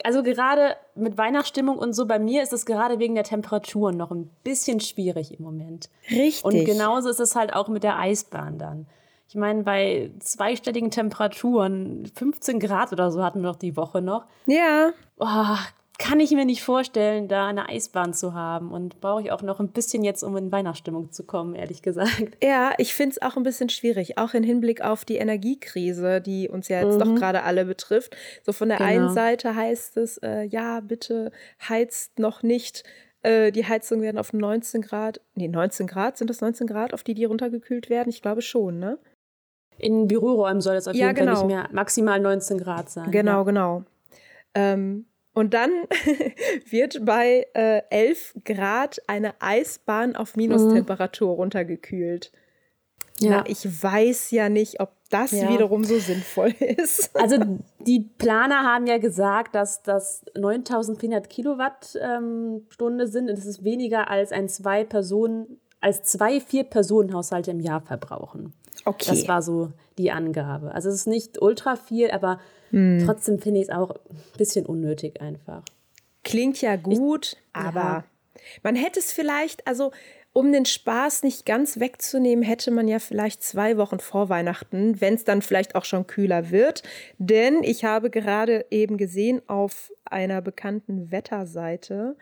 also 0.04 0.22
gerade 0.22 0.76
mit 0.94 1.18
Weihnachtsstimmung 1.18 1.76
und 1.76 1.92
so, 1.92 2.06
bei 2.06 2.20
mir 2.20 2.44
ist 2.44 2.52
es 2.52 2.66
gerade 2.66 3.00
wegen 3.00 3.16
der 3.16 3.24
Temperaturen 3.24 3.96
noch 3.96 4.12
ein 4.12 4.30
bisschen 4.44 4.78
schwierig 4.78 5.36
im 5.36 5.44
Moment. 5.44 5.90
Richtig. 6.08 6.44
Und 6.44 6.64
genauso 6.64 7.08
ist 7.08 7.18
es 7.18 7.34
halt 7.34 7.52
auch 7.52 7.66
mit 7.66 7.82
der 7.82 7.98
Eisbahn 7.98 8.58
dann. 8.58 8.86
Ich 9.28 9.34
meine, 9.34 9.62
bei 9.62 10.10
zweistelligen 10.20 10.90
Temperaturen, 10.90 12.10
15 12.14 12.60
Grad 12.60 12.92
oder 12.92 13.10
so 13.10 13.22
hatten 13.22 13.40
wir 13.40 13.48
noch 13.48 13.56
die 13.56 13.76
Woche 13.76 14.00
noch. 14.02 14.26
Ja. 14.46 14.92
Oh, 15.18 15.56
kann 15.98 16.18
ich 16.18 16.32
mir 16.32 16.44
nicht 16.44 16.62
vorstellen, 16.62 17.28
da 17.28 17.46
eine 17.46 17.68
Eisbahn 17.68 18.14
zu 18.14 18.34
haben. 18.34 18.72
Und 18.72 19.00
brauche 19.00 19.22
ich 19.22 19.32
auch 19.32 19.42
noch 19.42 19.60
ein 19.60 19.68
bisschen 19.68 20.02
jetzt, 20.02 20.22
um 20.22 20.36
in 20.36 20.50
Weihnachtsstimmung 20.50 21.12
zu 21.12 21.24
kommen, 21.24 21.54
ehrlich 21.54 21.82
gesagt. 21.82 22.36
Ja, 22.42 22.72
ich 22.78 22.94
finde 22.94 23.12
es 23.12 23.22
auch 23.22 23.36
ein 23.36 23.42
bisschen 23.42 23.68
schwierig, 23.68 24.18
auch 24.18 24.34
im 24.34 24.42
Hinblick 24.42 24.82
auf 24.82 25.04
die 25.04 25.16
Energiekrise, 25.16 26.20
die 26.20 26.48
uns 26.48 26.68
ja 26.68 26.82
jetzt 26.82 26.98
mhm. 26.98 27.00
doch 27.00 27.14
gerade 27.14 27.42
alle 27.44 27.64
betrifft. 27.64 28.16
So 28.42 28.52
von 28.52 28.68
der 28.68 28.78
genau. 28.78 28.90
einen 28.90 29.14
Seite 29.14 29.54
heißt 29.54 29.96
es, 29.96 30.18
äh, 30.18 30.42
ja, 30.42 30.80
bitte 30.80 31.30
heizt 31.68 32.18
noch 32.18 32.42
nicht 32.42 32.84
äh, 33.22 33.52
die 33.52 33.66
Heizungen 33.66 34.02
werden 34.02 34.18
auf 34.18 34.32
19 34.32 34.82
Grad, 34.82 35.20
nee, 35.34 35.48
19 35.48 35.86
Grad, 35.86 36.18
sind 36.18 36.28
das 36.28 36.40
19 36.40 36.66
Grad, 36.66 36.92
auf 36.92 37.02
die 37.02 37.14
die 37.14 37.24
runtergekühlt 37.24 37.88
werden? 37.88 38.10
Ich 38.10 38.20
glaube 38.20 38.42
schon, 38.42 38.78
ne? 38.78 38.98
In 39.78 40.06
Büroräumen 40.06 40.60
soll 40.60 40.76
es 40.76 40.88
auf 40.88 40.94
ja, 40.94 41.08
jeden 41.08 41.16
genau. 41.16 41.34
Fall 41.34 41.46
nicht 41.46 41.56
mehr 41.56 41.68
maximal 41.72 42.20
19 42.20 42.58
Grad 42.58 42.90
sein. 42.90 43.10
Genau, 43.10 43.38
ja. 43.38 43.42
genau. 43.42 43.84
Ähm, 44.54 45.06
und 45.34 45.52
dann 45.52 45.70
wird 46.70 47.04
bei 47.04 47.46
äh, 47.54 47.82
11 47.90 48.34
Grad 48.44 49.02
eine 49.08 49.34
Eisbahn 49.40 50.14
auf 50.16 50.36
Minustemperatur 50.36 51.32
mhm. 51.32 51.34
runtergekühlt. 51.34 52.30
Ja. 53.20 53.30
Na, 53.30 53.44
ich 53.46 53.64
weiß 53.64 54.30
ja 54.32 54.48
nicht, 54.48 54.80
ob 54.80 54.92
das 55.10 55.30
ja. 55.32 55.48
wiederum 55.48 55.84
so 55.84 55.98
sinnvoll 55.98 56.50
ist. 56.58 57.14
Also 57.16 57.36
die 57.80 58.00
Planer 58.00 58.62
haben 58.62 58.86
ja 58.86 58.98
gesagt, 58.98 59.54
dass 59.54 59.82
das 59.82 60.24
9400 60.36 61.28
Kilowattstunde 61.30 63.04
ähm, 63.04 63.10
sind 63.10 63.28
und 63.28 63.38
das 63.38 63.46
ist 63.46 63.62
weniger 63.62 64.10
als 64.10 64.32
ein 64.32 64.48
zwei 64.48 64.84
Personen, 64.84 65.60
als 65.80 66.02
zwei 66.02 66.40
Vier-Personen-Haushalte 66.40 67.52
im 67.52 67.60
Jahr 67.60 67.82
verbrauchen. 67.82 68.54
Okay. 68.84 69.06
Das 69.08 69.28
war 69.28 69.42
so 69.42 69.72
die 69.98 70.10
Angabe. 70.10 70.72
Also 70.74 70.88
es 70.88 70.96
ist 70.96 71.06
nicht 71.06 71.40
ultra 71.40 71.76
viel, 71.76 72.10
aber 72.10 72.40
hm. 72.70 73.02
trotzdem 73.04 73.38
finde 73.38 73.60
ich 73.60 73.68
es 73.68 73.74
auch 73.74 73.90
ein 73.90 74.38
bisschen 74.38 74.66
unnötig 74.66 75.20
einfach. 75.20 75.62
Klingt 76.22 76.60
ja 76.60 76.76
gut, 76.76 77.32
ich, 77.32 77.38
aber 77.52 77.80
ja. 77.80 78.04
man 78.62 78.76
hätte 78.76 78.98
es 78.98 79.12
vielleicht, 79.12 79.66
also 79.66 79.92
um 80.32 80.52
den 80.52 80.64
Spaß 80.64 81.22
nicht 81.22 81.46
ganz 81.46 81.78
wegzunehmen, 81.78 82.42
hätte 82.42 82.72
man 82.72 82.88
ja 82.88 82.98
vielleicht 82.98 83.42
zwei 83.42 83.76
Wochen 83.76 84.00
vor 84.00 84.28
Weihnachten, 84.28 85.00
wenn 85.00 85.14
es 85.14 85.24
dann 85.24 85.42
vielleicht 85.42 85.76
auch 85.76 85.84
schon 85.84 86.08
kühler 86.08 86.50
wird. 86.50 86.82
Denn 87.18 87.62
ich 87.62 87.84
habe 87.84 88.10
gerade 88.10 88.66
eben 88.70 88.96
gesehen 88.96 89.42
auf 89.48 89.92
einer 90.04 90.42
bekannten 90.42 91.12
Wetterseite, 91.12 92.16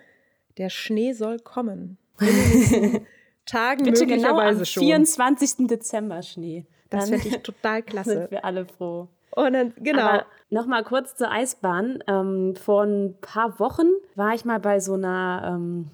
der 0.58 0.68
Schnee 0.68 1.14
soll 1.14 1.38
kommen. 1.38 1.96
Tagen 3.52 3.84
Bitte 3.84 4.06
möglicherweise 4.06 4.50
genau 4.50 4.58
am 4.60 4.64
schon. 4.64 4.82
24. 4.82 5.66
Dezember 5.66 6.22
Schnee. 6.22 6.66
Das 6.90 7.10
finde 7.10 7.28
ich 7.28 7.38
total 7.42 7.82
klasse. 7.82 8.10
sind 8.10 8.30
wir 8.30 8.44
alle 8.44 8.66
froh. 8.66 9.08
Und 9.34 9.52
dann, 9.52 9.72
genau. 9.78 10.20
Nochmal 10.50 10.84
kurz 10.84 11.16
zur 11.16 11.30
Eisbahn. 11.30 12.02
Ähm, 12.06 12.54
vor 12.56 12.82
ein 12.82 13.16
paar 13.20 13.58
Wochen 13.58 13.88
war 14.14 14.34
ich 14.34 14.44
mal 14.44 14.60
bei 14.60 14.80
so 14.80 14.94
einer 14.94 15.54
ähm, 15.54 15.88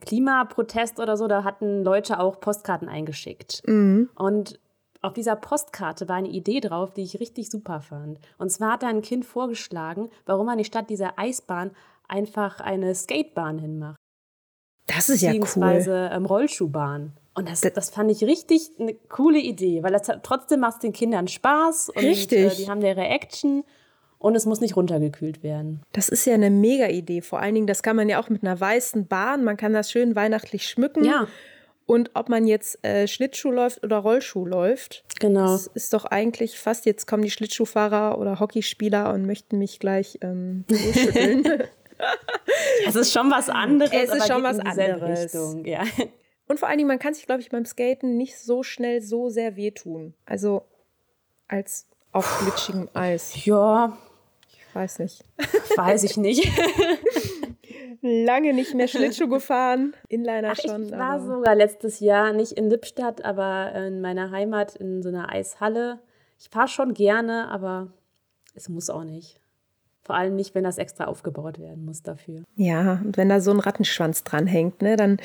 Klimaprotest 0.00 0.98
oder 0.98 1.16
so. 1.16 1.28
Da 1.28 1.44
hatten 1.44 1.84
Leute 1.84 2.18
auch 2.18 2.40
Postkarten 2.40 2.88
eingeschickt. 2.88 3.62
Mhm. 3.66 4.08
Und 4.14 4.58
auf 5.02 5.12
dieser 5.12 5.36
Postkarte 5.36 6.08
war 6.08 6.16
eine 6.16 6.28
Idee 6.28 6.60
drauf, 6.60 6.92
die 6.92 7.02
ich 7.02 7.20
richtig 7.20 7.50
super 7.50 7.80
fand. 7.80 8.18
Und 8.38 8.50
zwar 8.50 8.72
hat 8.72 8.82
da 8.82 8.88
ein 8.88 9.02
Kind 9.02 9.26
vorgeschlagen, 9.26 10.10
warum 10.24 10.46
man 10.46 10.56
nicht 10.56 10.68
statt 10.68 10.88
dieser 10.88 11.18
Eisbahn 11.18 11.72
einfach 12.08 12.60
eine 12.60 12.94
Skatebahn 12.94 13.58
hinmacht. 13.58 13.96
Das 14.94 15.08
ist 15.08 15.22
ja 15.22 15.32
cool. 15.32 15.40
beziehungsweise 15.40 16.10
ähm, 16.12 16.26
Rollschuhbahn. 16.26 17.12
Und 17.34 17.48
das, 17.48 17.62
das 17.62 17.90
fand 17.90 18.10
ich 18.10 18.24
richtig 18.24 18.70
eine 18.78 18.94
coole 19.08 19.38
Idee, 19.38 19.82
weil 19.82 19.92
das 19.92 20.08
hat, 20.08 20.22
trotzdem 20.22 20.60
macht 20.60 20.74
es 20.74 20.80
den 20.80 20.92
Kindern 20.92 21.28
Spaß 21.28 21.90
und 21.90 22.02
Richtig. 22.02 22.52
Äh, 22.52 22.56
die 22.56 22.68
haben 22.68 22.82
ihre 22.82 23.06
Action 23.06 23.64
und 24.18 24.36
es 24.36 24.44
muss 24.44 24.60
nicht 24.60 24.76
runtergekühlt 24.76 25.42
werden. 25.42 25.82
Das 25.92 26.08
ist 26.08 26.26
ja 26.26 26.34
eine 26.34 26.50
mega 26.50 26.88
Idee. 26.88 27.22
Vor 27.22 27.40
allen 27.40 27.54
Dingen, 27.54 27.66
das 27.66 27.82
kann 27.82 27.96
man 27.96 28.08
ja 28.08 28.22
auch 28.22 28.28
mit 28.28 28.42
einer 28.42 28.58
weißen 28.60 29.06
Bahn, 29.06 29.44
man 29.44 29.56
kann 29.56 29.72
das 29.72 29.90
schön 29.90 30.14
weihnachtlich 30.14 30.68
schmücken. 30.68 31.04
Ja, 31.04 31.26
Und 31.86 32.10
ob 32.14 32.28
man 32.28 32.46
jetzt 32.46 32.84
äh, 32.84 33.08
Schlittschuh 33.08 33.50
läuft 33.50 33.82
oder 33.82 33.98
Rollschuh 33.98 34.46
läuft, 34.46 35.04
genau. 35.18 35.52
das 35.52 35.66
ist 35.68 35.92
doch 35.92 36.04
eigentlich 36.04 36.58
fast, 36.58 36.86
jetzt 36.86 37.06
kommen 37.06 37.22
die 37.22 37.30
Schlittschuhfahrer 37.30 38.18
oder 38.18 38.40
Hockeyspieler 38.40 39.12
und 39.12 39.26
möchten 39.26 39.58
mich 39.58 39.80
gleich 39.80 40.18
ähm, 40.20 40.64
losschütteln. 40.68 41.44
Es 42.86 42.96
ist 42.96 43.12
schon 43.12 43.30
was 43.30 43.48
anderes. 43.48 43.92
Es 43.92 44.12
ist 44.14 44.26
schon 44.26 44.42
was 44.42 44.58
anderes. 44.58 45.24
Richtung. 45.34 45.64
Ja. 45.64 45.82
und 46.48 46.58
vor 46.58 46.68
allen 46.68 46.78
Dingen, 46.78 46.88
man 46.88 46.98
kann 46.98 47.14
sich, 47.14 47.26
glaube 47.26 47.40
ich, 47.40 47.50
beim 47.50 47.64
Skaten 47.64 48.16
nicht 48.16 48.38
so 48.38 48.62
schnell 48.62 49.00
so 49.00 49.28
sehr 49.28 49.56
wehtun. 49.56 50.14
Also 50.26 50.62
als 51.48 51.88
auf 52.12 52.40
glitschigem 52.42 52.88
Eis. 52.94 53.44
ja, 53.44 53.96
Ich 54.50 54.74
weiß 54.74 54.98
nicht. 54.98 55.24
weiß 55.76 56.02
ich 56.04 56.16
nicht. 56.16 56.46
Lange 58.02 58.52
nicht 58.52 58.74
mehr 58.74 58.88
Schlittschuh 58.88 59.28
gefahren. 59.28 59.94
Inliner 60.08 60.50
Ach, 60.52 60.58
ich 60.58 60.68
schon. 60.70 60.90
war 60.90 61.14
aber- 61.14 61.24
sogar 61.26 61.54
letztes 61.54 62.00
Jahr 62.00 62.32
nicht 62.32 62.52
in 62.52 62.68
Lippstadt, 62.68 63.24
aber 63.24 63.72
in 63.74 64.00
meiner 64.00 64.30
Heimat 64.30 64.74
in 64.76 65.02
so 65.02 65.08
einer 65.08 65.30
Eishalle. 65.30 66.00
Ich 66.38 66.48
fahre 66.48 66.68
schon 66.68 66.94
gerne, 66.94 67.48
aber 67.48 67.92
es 68.54 68.68
muss 68.68 68.90
auch 68.90 69.04
nicht. 69.04 69.38
Vor 70.04 70.16
allem 70.16 70.34
nicht, 70.34 70.54
wenn 70.54 70.64
das 70.64 70.78
extra 70.78 71.04
aufgebaut 71.04 71.60
werden 71.60 71.84
muss 71.84 72.02
dafür. 72.02 72.42
Ja, 72.56 73.00
und 73.04 73.16
wenn 73.16 73.28
da 73.28 73.40
so 73.40 73.52
ein 73.52 73.60
Rattenschwanz 73.60 74.24
dranhängt, 74.24 74.82
ne, 74.82 74.96
dann, 74.96 75.18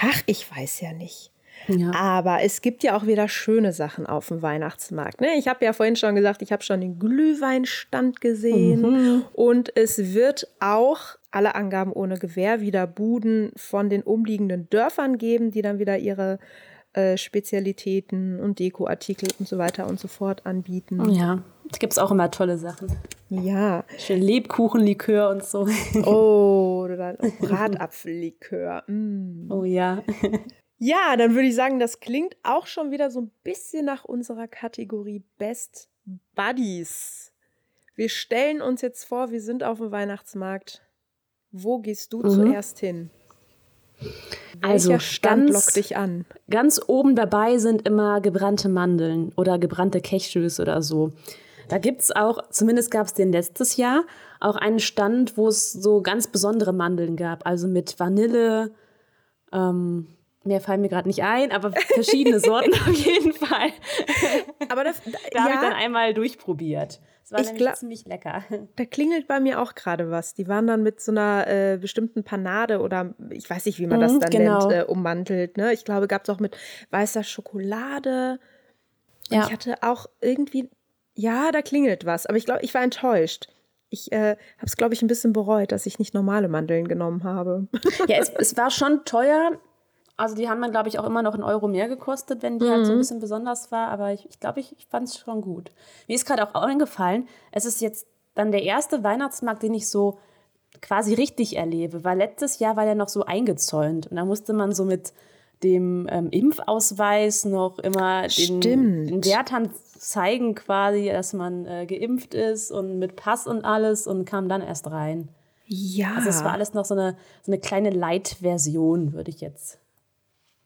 ach, 0.00 0.22
ich 0.26 0.50
weiß 0.50 0.80
ja 0.80 0.92
nicht. 0.92 1.32
Ja. 1.68 1.92
Aber 1.94 2.42
es 2.42 2.60
gibt 2.60 2.82
ja 2.82 2.96
auch 2.96 3.06
wieder 3.06 3.28
schöne 3.28 3.72
Sachen 3.72 4.06
auf 4.06 4.28
dem 4.28 4.42
Weihnachtsmarkt. 4.42 5.20
Ne? 5.20 5.28
Ich 5.38 5.48
habe 5.48 5.64
ja 5.64 5.72
vorhin 5.72 5.96
schon 5.96 6.14
gesagt, 6.14 6.42
ich 6.42 6.52
habe 6.52 6.62
schon 6.62 6.80
den 6.80 6.98
Glühweinstand 6.98 8.20
gesehen. 8.20 9.24
Und 9.32 9.76
es 9.76 10.12
wird 10.14 10.48
auch, 10.60 11.16
alle 11.30 11.54
Angaben 11.54 11.92
ohne 11.92 12.18
Gewähr, 12.18 12.60
wieder 12.60 12.86
Buden 12.86 13.52
von 13.56 13.88
den 13.88 14.02
umliegenden 14.02 14.68
Dörfern 14.70 15.18
geben, 15.18 15.50
die 15.50 15.62
dann 15.62 15.78
wieder 15.78 15.98
ihre 15.98 16.38
äh, 16.94 17.16
Spezialitäten 17.16 18.40
und 18.40 18.58
Dekoartikel 18.58 19.28
und 19.38 19.48
so 19.48 19.58
weiter 19.58 19.86
und 19.86 19.98
so 20.00 20.08
fort 20.08 20.44
anbieten. 20.46 21.08
Ja, 21.10 21.42
da 21.70 21.78
gibt 21.78 21.92
es 21.92 21.98
auch 21.98 22.10
immer 22.10 22.30
tolle 22.30 22.58
Sachen. 22.58 22.88
Ja. 23.30 23.84
Schön 23.98 24.20
Lebkuchenlikör 24.20 25.30
und 25.30 25.44
so. 25.44 25.66
Oh, 26.04 26.82
oder 26.84 27.14
Bratapfellikör. 27.40 28.84
Mm. 28.86 29.50
Oh 29.50 29.64
ja. 29.64 30.02
Ja, 30.84 31.16
dann 31.16 31.36
würde 31.36 31.46
ich 31.46 31.54
sagen, 31.54 31.78
das 31.78 32.00
klingt 32.00 32.36
auch 32.42 32.66
schon 32.66 32.90
wieder 32.90 33.08
so 33.12 33.20
ein 33.20 33.30
bisschen 33.44 33.84
nach 33.84 34.04
unserer 34.04 34.48
Kategorie 34.48 35.22
Best 35.38 35.88
Buddies. 36.34 37.32
Wir 37.94 38.08
stellen 38.08 38.60
uns 38.60 38.80
jetzt 38.80 39.04
vor, 39.04 39.30
wir 39.30 39.40
sind 39.40 39.62
auf 39.62 39.78
dem 39.78 39.92
Weihnachtsmarkt. 39.92 40.82
Wo 41.52 41.78
gehst 41.78 42.12
du 42.12 42.18
Mhm. 42.18 42.30
zuerst 42.30 42.80
hin? 42.80 43.10
Also 44.60 44.90
Welcher 44.90 45.00
Stand 45.00 45.50
ganz- 45.50 45.52
lockt 45.66 45.76
dich 45.76 45.96
an? 45.96 46.24
Ganz 46.48 46.80
oben 46.86 47.16
dabei 47.16 47.58
sind 47.58 47.86
immer 47.86 48.20
gebrannte 48.20 48.68
Mandeln 48.68 49.32
oder 49.36 49.58
gebrannte 49.58 50.00
Cashews 50.00 50.60
oder 50.60 50.82
so. 50.82 51.12
Da 51.68 51.78
gibt 51.78 52.02
es 52.02 52.14
auch, 52.14 52.48
zumindest 52.50 52.90
gab 52.90 53.06
es 53.06 53.14
den 53.14 53.32
letztes 53.32 53.76
Jahr, 53.76 54.04
auch 54.40 54.56
einen 54.56 54.78
Stand, 54.78 55.36
wo 55.36 55.48
es 55.48 55.72
so 55.72 56.02
ganz 56.02 56.26
besondere 56.26 56.72
Mandeln 56.72 57.16
gab. 57.16 57.46
Also 57.46 57.66
mit 57.66 57.98
Vanille, 57.98 58.72
ähm, 59.52 60.06
mehr 60.44 60.60
fallen 60.60 60.80
mir 60.80 60.88
gerade 60.88 61.08
nicht 61.08 61.22
ein, 61.22 61.52
aber 61.52 61.72
verschiedene 61.72 62.40
Sorten 62.40 62.72
auf 62.88 62.92
jeden 62.92 63.32
Fall. 63.32 63.70
Aber 64.68 64.84
da, 64.84 64.90
Da 65.32 65.40
habe 65.44 65.54
ich 65.54 65.60
dann 65.60 65.72
ja, 65.72 65.76
einmal 65.76 66.14
durchprobiert. 66.14 67.00
Das 67.22 67.32
war 67.32 67.40
Ich 67.40 67.46
nämlich 67.46 67.62
glaub- 67.62 67.76
ziemlich 67.76 68.04
lecker. 68.06 68.42
da 68.76 68.84
klingelt 68.84 69.28
bei 69.28 69.38
mir 69.40 69.60
auch 69.62 69.74
gerade 69.74 70.10
was. 70.10 70.34
Die 70.34 70.48
waren 70.48 70.66
dann 70.66 70.82
mit 70.82 71.00
so 71.00 71.12
einer 71.12 71.46
äh, 71.46 71.78
bestimmten 71.80 72.24
Panade 72.24 72.80
oder 72.80 73.14
ich 73.30 73.48
weiß 73.48 73.66
nicht, 73.66 73.78
wie 73.78 73.86
man 73.86 74.00
das 74.00 74.12
Mhm, 74.14 74.20
dann 74.20 74.30
genau. 74.30 74.68
nennt, 74.68 74.82
äh, 74.82 74.84
ummantelt. 74.84 75.56
Ne? 75.56 75.72
Ich 75.72 75.84
glaube, 75.84 76.08
gab 76.08 76.24
es 76.24 76.30
auch 76.30 76.40
mit 76.40 76.56
weißer 76.90 77.22
Schokolade. 77.24 78.38
Und 79.30 79.36
Ja. 79.36 79.46
ich 79.46 79.52
hatte 79.52 79.76
auch 79.82 80.06
irgendwie, 80.20 80.68
ja, 81.14 81.52
da 81.52 81.62
klingelt 81.62 82.04
was, 82.06 82.26
aber 82.26 82.36
ich 82.38 82.44
glaube, 82.44 82.62
ich 82.64 82.74
war 82.74 82.82
enttäuscht. 82.82 83.46
Ich 83.88 84.10
äh, 84.10 84.30
habe 84.56 84.66
es, 84.66 84.76
glaube 84.76 84.94
ich, 84.94 85.02
ein 85.02 85.06
bisschen 85.06 85.32
bereut, 85.34 85.70
dass 85.70 85.84
ich 85.86 85.98
nicht 85.98 86.14
normale 86.14 86.48
Mandeln 86.48 86.88
genommen 86.88 87.24
habe. 87.24 87.68
Ja, 88.08 88.16
es, 88.18 88.30
es 88.30 88.56
war 88.56 88.70
schon 88.70 89.04
teuer. 89.04 89.60
Also 90.22 90.36
die 90.36 90.48
haben 90.48 90.62
dann, 90.62 90.70
glaube 90.70 90.88
ich, 90.88 91.00
auch 91.00 91.04
immer 91.04 91.20
noch 91.20 91.34
einen 91.34 91.42
Euro 91.42 91.66
mehr 91.66 91.88
gekostet, 91.88 92.44
wenn 92.44 92.60
die 92.60 92.70
halt 92.70 92.86
so 92.86 92.92
ein 92.92 92.98
bisschen 92.98 93.18
besonders 93.18 93.72
war. 93.72 93.88
Aber 93.88 94.12
ich, 94.12 94.24
ich 94.30 94.38
glaube, 94.38 94.60
ich, 94.60 94.72
ich 94.78 94.86
fand 94.86 95.08
es 95.08 95.18
schon 95.18 95.40
gut. 95.40 95.72
Mir 96.06 96.14
ist 96.14 96.26
gerade 96.26 96.44
auch 96.44 96.54
eingefallen, 96.54 97.26
es 97.50 97.64
ist 97.64 97.80
jetzt 97.80 98.06
dann 98.36 98.52
der 98.52 98.62
erste 98.62 99.02
Weihnachtsmarkt, 99.02 99.64
den 99.64 99.74
ich 99.74 99.88
so 99.88 100.20
quasi 100.80 101.14
richtig 101.14 101.56
erlebe. 101.56 102.04
Weil 102.04 102.18
letztes 102.18 102.60
Jahr 102.60 102.76
war 102.76 102.84
der 102.84 102.94
noch 102.94 103.08
so 103.08 103.24
eingezäunt. 103.24 104.06
Und 104.06 104.16
da 104.16 104.24
musste 104.24 104.52
man 104.52 104.70
so 104.70 104.84
mit 104.84 105.12
dem 105.64 106.06
ähm, 106.08 106.28
Impfausweis 106.30 107.44
noch 107.44 107.80
immer 107.80 108.22
den, 108.22 108.30
Stimmt. 108.30 108.64
den 108.64 109.24
Wärtern 109.24 109.70
zeigen 109.98 110.54
quasi, 110.54 111.10
dass 111.12 111.32
man 111.32 111.66
äh, 111.66 111.84
geimpft 111.84 112.34
ist 112.34 112.70
und 112.70 113.00
mit 113.00 113.16
Pass 113.16 113.48
und 113.48 113.64
alles 113.64 114.06
und 114.06 114.24
kam 114.24 114.48
dann 114.48 114.62
erst 114.62 114.88
rein. 114.88 115.30
Ja. 115.66 116.14
Also 116.14 116.28
es 116.28 116.44
war 116.44 116.52
alles 116.52 116.74
noch 116.74 116.84
so 116.84 116.94
eine, 116.94 117.16
so 117.42 117.50
eine 117.50 117.60
kleine 117.60 117.90
Light-Version, 117.90 119.14
würde 119.14 119.30
ich 119.30 119.40
jetzt 119.40 119.81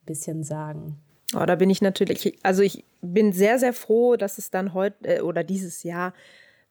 bisschen 0.06 0.42
sagen. 0.44 0.98
Oh, 1.34 1.44
da 1.44 1.56
bin 1.56 1.70
ich 1.70 1.82
natürlich, 1.82 2.38
also 2.42 2.62
ich 2.62 2.84
bin 3.02 3.32
sehr, 3.32 3.58
sehr 3.58 3.72
froh, 3.72 4.16
dass 4.16 4.38
es 4.38 4.50
dann 4.50 4.74
heute 4.74 4.96
äh, 5.16 5.20
oder 5.20 5.44
dieses 5.44 5.82
Jahr 5.82 6.14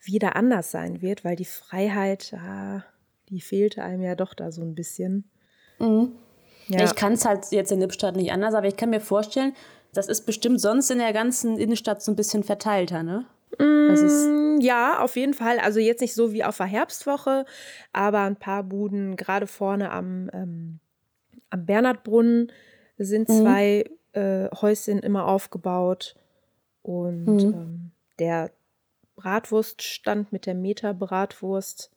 wieder 0.01 0.35
anders 0.35 0.71
sein 0.71 1.01
wird, 1.01 1.25
weil 1.25 1.35
die 1.35 1.45
Freiheit, 1.45 2.33
ah, 2.33 2.83
die 3.29 3.41
fehlte 3.41 3.83
einem 3.83 4.01
ja 4.01 4.15
doch 4.15 4.33
da 4.33 4.51
so 4.51 4.61
ein 4.61 4.75
bisschen. 4.75 5.25
Ja. 6.67 6.83
Ich 6.83 6.95
kann 6.95 7.13
es 7.13 7.25
halt 7.25 7.51
jetzt 7.51 7.71
in 7.71 7.79
Lippstadt 7.79 8.15
nicht 8.15 8.31
anders, 8.31 8.53
aber 8.53 8.67
ich 8.67 8.77
kann 8.77 8.89
mir 8.89 9.01
vorstellen, 9.01 9.53
das 9.93 10.07
ist 10.07 10.25
bestimmt 10.25 10.59
sonst 10.61 10.89
in 10.91 10.99
der 10.99 11.13
ganzen 11.13 11.57
Innenstadt 11.57 12.01
so 12.01 12.11
ein 12.11 12.15
bisschen 12.15 12.43
verteilter, 12.43 13.03
ne? 13.03 13.25
Mm, 13.59 14.59
Ja, 14.61 14.99
auf 14.99 15.15
jeden 15.15 15.33
Fall. 15.33 15.59
Also 15.59 15.79
jetzt 15.79 16.01
nicht 16.01 16.13
so 16.13 16.33
wie 16.33 16.43
auf 16.43 16.57
der 16.57 16.65
Herbstwoche, 16.65 17.45
aber 17.93 18.21
ein 18.21 18.35
paar 18.35 18.63
Buden, 18.63 19.15
gerade 19.15 19.47
vorne 19.47 19.91
am, 19.91 20.29
ähm, 20.33 20.79
am 21.49 21.65
Bernhardbrunnen, 21.65 22.51
sind 22.97 23.27
zwei 23.29 23.85
äh, 24.13 24.49
Häuschen 24.61 24.99
immer 24.99 25.27
aufgebaut. 25.27 26.15
Und 26.81 27.41
ähm, 27.43 27.91
der 28.19 28.51
Bratwurststand 29.15 30.31
mit 30.31 30.45
der 30.45 30.53
Meter-Bratwurst 30.55 31.91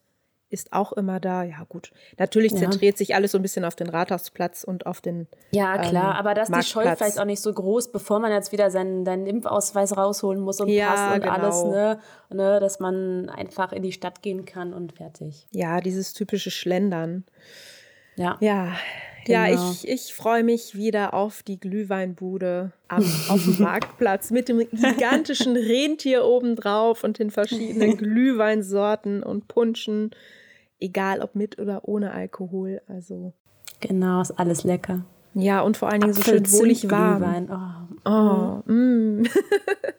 ist 0.50 0.72
auch 0.72 0.92
immer 0.94 1.20
da. 1.20 1.42
Ja, 1.42 1.66
gut. 1.68 1.90
Natürlich 2.16 2.52
Ja. 2.52 2.58
zentriert 2.60 2.96
sich 2.96 3.14
alles 3.14 3.32
so 3.32 3.38
ein 3.38 3.42
bisschen 3.42 3.66
auf 3.66 3.76
den 3.76 3.90
Rathausplatz 3.90 4.64
und 4.64 4.86
auf 4.86 5.02
den. 5.02 5.26
ja, 5.50 5.76
klar, 5.76 6.12
ähm, 6.12 6.16
aber 6.16 6.32
dass 6.32 6.48
die 6.48 6.62
Scheu 6.62 6.84
vielleicht 6.96 7.20
auch 7.20 7.26
nicht 7.26 7.42
so 7.42 7.52
groß, 7.52 7.92
bevor 7.92 8.18
man 8.18 8.32
jetzt 8.32 8.50
wieder 8.50 8.70
seinen, 8.70 9.04
seinen 9.04 9.26
Impfausweis 9.26 9.94
rausholen 9.96 10.40
muss 10.40 10.58
und 10.60 10.68
Ja, 10.68 10.94
Pass 10.94 11.14
und 11.16 11.20
genau. 11.22 11.34
alles, 11.34 11.64
ne? 11.64 12.00
ne? 12.30 12.60
Dass 12.60 12.80
man 12.80 13.28
einfach 13.28 13.72
in 13.72 13.82
die 13.82 13.92
Stadt 13.92 14.22
gehen 14.22 14.46
kann 14.46 14.72
und 14.72 14.94
fertig. 14.94 15.46
Ja, 15.50 15.82
dieses 15.82 16.14
typische 16.14 16.50
Schlendern. 16.50 17.24
Ja. 18.16 18.38
Ja, 18.40 18.72
ja, 19.28 19.46
Genau. 19.46 19.70
ich, 19.70 19.86
ich 19.88 20.14
freue 20.14 20.42
mich 20.42 20.74
wieder 20.74 21.14
auf 21.14 21.42
die 21.42 21.58
Glühweinbude 21.60 22.72
am, 22.88 23.04
auf 23.28 23.44
dem 23.44 23.58
Marktplatz 23.62 24.30
mit 24.30 24.48
dem 24.48 24.58
gigantischen 24.58 25.56
Rentier 25.56 26.24
obendrauf 26.24 27.04
und 27.04 27.18
den 27.18 27.30
verschiedenen 27.30 27.96
Glühweinsorten 27.98 29.22
und 29.22 29.46
Punschen, 29.48 30.10
egal 30.80 31.20
ob 31.20 31.34
mit 31.34 31.58
oder 31.58 31.86
ohne 31.88 32.12
Alkohol. 32.12 32.80
Also 32.88 33.32
Genau, 33.80 34.20
ist 34.20 34.32
alles 34.32 34.64
lecker. 34.64 35.04
ja, 35.34 35.60
und 35.60 35.76
vor 35.76 35.88
allen 35.88 36.00
Dingen 36.00 36.12
so 36.14 36.22
schön 36.22 36.50
wohlig 36.50 36.90
warm. 36.90 37.22
Apfel-Zimt-Glühwein, 37.22 37.88
Oh. 38.04 38.62
Oh, 38.66 38.70
mm. 38.72 39.24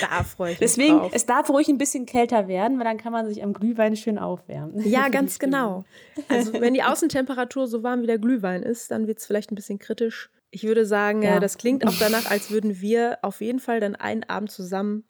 da 0.00 0.22
freue 0.24 0.52
ich 0.52 0.60
mich 0.60 0.70
Deswegen, 0.70 0.98
drauf. 0.98 1.12
es 1.14 1.26
darf 1.26 1.48
ruhig 1.50 1.68
ein 1.68 1.78
bisschen 1.78 2.06
kälter 2.06 2.48
werden, 2.48 2.78
weil 2.78 2.84
dann 2.84 2.98
kann 2.98 3.12
man 3.12 3.26
sich 3.28 3.42
am 3.42 3.52
Glühwein 3.52 3.96
schön 3.96 4.18
aufwärmen. 4.18 4.80
Ja, 4.88 5.08
ganz 5.10 5.38
genau. 5.38 5.84
Also 6.28 6.52
wenn 6.54 6.74
die 6.74 6.82
Außentemperatur 6.82 7.66
so 7.68 7.82
warm 7.82 8.02
wie 8.02 8.06
der 8.06 8.18
Glühwein 8.18 8.62
ist, 8.62 8.90
dann 8.90 9.06
wird 9.06 9.18
es 9.18 9.26
vielleicht 9.26 9.52
ein 9.52 9.54
bisschen 9.54 9.78
kritisch. 9.78 10.30
Ich 10.50 10.64
würde 10.64 10.86
sagen, 10.86 11.22
Ja. 11.22 11.40
das 11.40 11.58
klingt 11.58 11.86
auch 11.86 11.94
danach, 11.98 12.30
als 12.30 12.50
würden 12.50 12.80
wir 12.80 13.18
auf 13.22 13.40
jeden 13.40 13.58
Fall 13.58 13.80
dann 13.80 13.96
einen 13.96 14.24
Abend 14.24 14.50
zusammen 14.50 15.04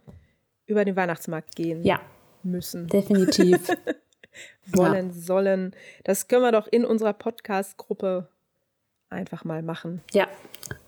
über 0.67 0.85
den 0.85 0.97
Weihnachtsmarkt 0.97 1.55
gehen 1.57 1.83
Ja, 1.85 2.01
müssen, 2.43 2.89
definitiv. 2.89 3.59
wollen, 4.67 5.13
sollen. 5.13 5.75
Das 6.05 6.29
können 6.29 6.43
wir 6.43 6.53
doch 6.53 6.67
in 6.67 6.85
unserer 6.85 7.13
Podcast-Gruppe 7.13 8.29
einfach 9.09 9.45
mal 9.45 9.63
machen. 9.63 10.03
ja. 10.13 10.27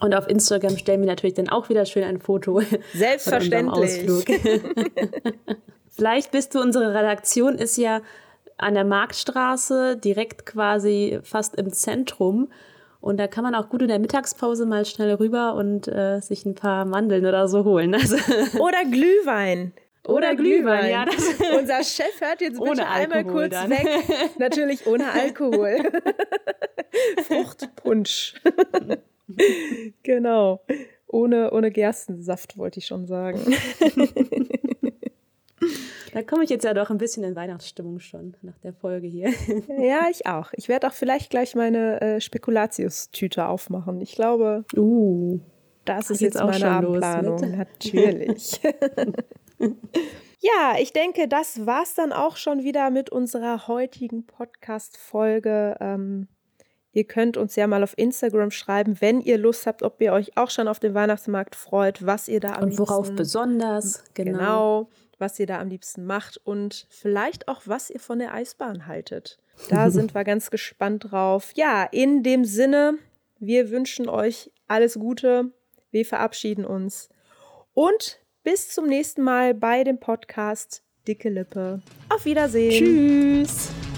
Und 0.01 0.15
auf 0.15 0.29
Instagram 0.29 0.79
stellen 0.79 1.01
wir 1.01 1.07
natürlich 1.07 1.35
dann 1.35 1.49
auch 1.49 1.69
wieder 1.69 1.85
schön 1.85 2.05
ein 2.05 2.19
Foto 2.19 2.63
Selbstverständlich. 2.95 4.03
von 4.03 4.11
Ausflug. 4.11 4.25
Vielleicht 5.91 6.31
bist 6.31 6.55
du, 6.55 6.61
unsere 6.61 6.95
Redaktion 6.95 7.57
ist 7.57 7.77
ja 7.77 8.01
an 8.57 8.75
der 8.75 8.85
Marktstraße, 8.85 9.97
direkt 9.97 10.47
quasi 10.47 11.19
fast 11.23 11.57
im 11.57 11.73
Zentrum. 11.73 12.49
Und 13.01 13.19
da 13.19 13.27
kann 13.27 13.45
man 13.45 13.55
auch 13.55 13.69
gut 13.69 13.83
in 13.83 13.89
der 13.89 13.99
Mittagspause 13.99 14.67
mal 14.67 14.85
schnell 14.85 15.15
rüber 15.15 15.55
und 15.55 15.89
äh, 15.89 16.21
sich 16.21 16.45
ein 16.45 16.55
paar 16.55 16.85
Mandeln 16.85 17.25
oder 17.27 17.49
so 17.49 17.65
holen. 17.65 17.95
Also 17.95 18.17
oder 18.59 18.85
Glühwein. 18.85 19.73
Oder, 20.05 20.15
oder 20.15 20.35
Glühwein, 20.37 20.81
Glühwein, 20.81 20.91
ja. 20.91 21.07
Unser 21.59 21.83
Chef 21.85 22.21
hört 22.21 22.41
jetzt 22.41 22.63
bitte 22.63 22.87
einmal 22.87 23.25
kurz 23.25 23.51
dann. 23.53 23.71
weg. 23.71 23.87
Natürlich 24.39 24.87
ohne 24.87 25.11
Alkohol. 25.13 25.79
Fruchtpunsch. 27.27 28.35
Genau. 30.11 30.61
Ohne, 31.07 31.53
ohne 31.53 31.71
Gerstensaft 31.71 32.57
wollte 32.57 32.79
ich 32.79 32.87
schon 32.87 33.07
sagen. 33.07 33.41
Da 36.13 36.23
komme 36.25 36.43
ich 36.43 36.51
jetzt 36.51 36.65
ja 36.65 36.75
doch 36.75 36.91
ein 36.91 36.99
bisschen 36.99 37.23
in 37.23 37.37
Weihnachtsstimmung 37.37 38.01
schon 38.01 38.35
nach 38.43 38.59
der 38.59 38.73
Folge 38.73 39.07
hier. 39.07 39.33
Ja, 39.79 40.09
ich 40.11 40.27
auch. 40.27 40.51
Ich 40.57 40.69
werde 40.69 40.89
auch 40.89 40.93
vielleicht 40.93 41.31
gleich 41.31 41.55
meine 41.55 42.01
äh, 42.01 42.21
Spekulatius-Tüte 42.21 43.47
aufmachen. 43.47 44.01
Ich 44.01 44.17
glaube, 44.17 44.65
uh, 44.77 45.39
das 45.85 46.11
ist 46.11 46.21
jetzt, 46.21 46.35
jetzt 46.35 46.45
meine 46.45 46.69
Abendplanung. 46.69 47.37
Natürlich. 47.57 48.61
ja, 50.41 50.75
ich 50.81 50.93
denke, 50.93 51.29
das 51.29 51.65
war 51.65 51.85
es 51.85 51.95
dann 51.95 52.13
auch 52.13 52.37
schon 52.37 52.65
wieder 52.65 52.91
mit 52.91 53.11
unserer 53.11 53.69
heutigen 53.69 54.27
Podcast-Folge. 54.27 55.77
Ähm, 55.79 56.27
Ihr 56.93 57.05
könnt 57.05 57.37
uns 57.37 57.55
ja 57.55 57.67
mal 57.67 57.83
auf 57.85 57.97
Instagram 57.97 58.51
schreiben, 58.51 59.01
wenn 59.01 59.21
ihr 59.21 59.39
Lust 59.39 59.67
habt, 59.67 59.83
ob 59.83 60.01
ihr 60.01 60.13
euch 60.13 60.37
auch 60.37 60.51
schon 60.51 60.67
auf 60.67 60.81
den 60.81 60.95
Weihnachtsmarkt 60.95 61.55
freut, 61.55 62.05
was 62.05 62.27
ihr 62.27 62.41
da 62.41 62.55
am 62.55 62.65
Und 62.65 62.79
worauf 62.79 63.07
liebsten, 63.07 63.17
besonders, 63.17 64.05
genau. 64.15 64.33
genau, 64.33 64.89
was 65.19 65.39
ihr 65.39 65.47
da 65.47 65.61
am 65.61 65.69
liebsten 65.69 66.05
macht 66.05 66.39
und 66.39 66.87
vielleicht 66.91 67.47
auch, 67.47 67.63
was 67.67 67.91
ihr 67.91 68.01
von 68.01 68.19
der 68.19 68.35
Eisbahn 68.35 68.87
haltet. 68.87 69.39
Da 69.69 69.91
sind 69.91 70.15
wir 70.15 70.25
ganz 70.25 70.51
gespannt 70.51 71.13
drauf. 71.13 71.53
Ja, 71.55 71.85
in 71.85 72.25
dem 72.25 72.45
Sinne, 72.45 72.99
wir 73.39 73.71
wünschen 73.71 74.09
euch 74.09 74.51
alles 74.67 74.95
Gute. 74.95 75.53
Wir 75.93 76.05
verabschieden 76.05 76.65
uns 76.65 77.09
und 77.75 78.21
bis 78.43 78.71
zum 78.71 78.87
nächsten 78.87 79.23
Mal 79.23 79.55
bei 79.55 79.85
dem 79.85 80.01
Podcast 80.01 80.83
Dicke 81.07 81.29
Lippe. 81.29 81.81
Auf 82.09 82.25
Wiedersehen. 82.25 83.45
Tschüss. 83.47 83.90